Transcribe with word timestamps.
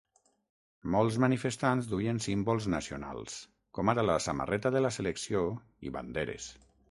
Molts 0.93 1.17
manifestants 1.25 1.89
duien 1.91 2.21
símbols 2.27 2.69
nacionals, 2.75 3.37
com 3.79 3.93
ara 3.95 4.07
la 4.11 4.17
samarreta 4.29 4.75
de 4.77 4.83
la 4.87 4.93
selecció 4.99 5.47
i 5.91 5.97
banderes. 5.99 6.49